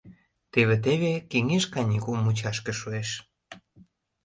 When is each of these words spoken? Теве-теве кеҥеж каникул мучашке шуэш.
Теве-теве 0.51 1.13
кеҥеж 1.31 1.63
каникул 1.73 2.15
мучашке 2.23 2.73
шуэш. 2.79 3.09